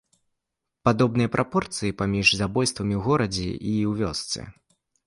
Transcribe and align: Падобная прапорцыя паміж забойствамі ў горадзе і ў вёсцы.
Падобная 0.87 1.27
прапорцыя 1.35 1.97
паміж 2.01 2.27
забойствамі 2.41 2.93
ў 2.99 3.07
горадзе 3.11 3.47
і 3.47 3.73
ў 3.93 3.97
вёсцы. 4.03 4.39